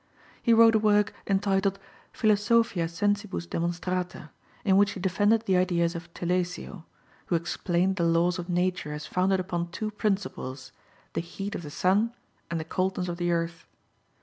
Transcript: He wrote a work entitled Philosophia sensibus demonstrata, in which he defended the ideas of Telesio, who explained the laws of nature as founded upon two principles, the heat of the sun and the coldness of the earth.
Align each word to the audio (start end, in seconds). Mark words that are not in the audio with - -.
He 0.41 0.51
wrote 0.51 0.73
a 0.73 0.79
work 0.79 1.13
entitled 1.27 1.77
Philosophia 2.11 2.87
sensibus 2.87 3.45
demonstrata, 3.47 4.31
in 4.65 4.75
which 4.75 4.93
he 4.93 4.99
defended 4.99 5.43
the 5.45 5.55
ideas 5.57 5.93
of 5.93 6.11
Telesio, 6.15 6.85
who 7.27 7.35
explained 7.35 7.97
the 7.97 8.03
laws 8.03 8.39
of 8.39 8.49
nature 8.49 8.93
as 8.93 9.05
founded 9.05 9.39
upon 9.39 9.69
two 9.69 9.91
principles, 9.91 10.71
the 11.13 11.21
heat 11.21 11.53
of 11.53 11.61
the 11.61 11.69
sun 11.69 12.15
and 12.49 12.59
the 12.59 12.65
coldness 12.65 13.09
of 13.09 13.17
the 13.17 13.29
earth. 13.31 13.67